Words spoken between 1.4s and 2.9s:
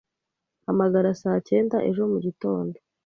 cyenda ejo mugitondo.